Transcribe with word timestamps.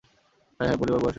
হায়, 0.59 0.67
হায়, 0.67 0.77
মরিবার 0.77 0.99
বয়স 1.03 1.03
গিয়াছে! 1.03 1.09